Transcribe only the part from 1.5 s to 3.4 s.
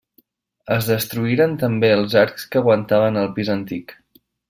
també els arcs que aguantaven el